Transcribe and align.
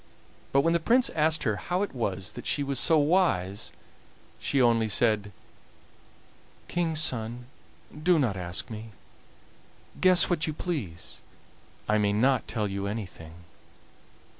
But 0.51 0.61
when 0.61 0.73
the 0.73 0.79
Prince 0.79 1.11
asked 1.11 1.43
her 1.43 1.57
how 1.57 1.83
it 1.83 1.93
was 1.93 2.31
that 2.31 2.47
she 2.47 2.63
was 2.63 2.79
so 2.79 2.97
wise, 2.97 3.71
she 4.39 4.59
only 4.59 4.89
said: 4.89 5.31
"King's 6.67 6.99
son, 6.99 7.45
do 8.01 8.17
not 8.17 8.35
ask 8.35 8.71
me; 8.71 8.85
guess 9.99 10.27
what 10.27 10.47
you 10.47 10.53
please. 10.53 11.21
I 11.87 11.99
may 11.99 12.13
not 12.13 12.47
tell 12.47 12.67
you 12.67 12.87
anything." 12.87 13.43